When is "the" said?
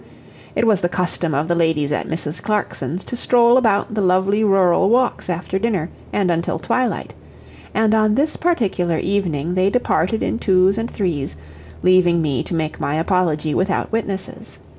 0.81-0.89, 1.47-1.53, 3.93-4.01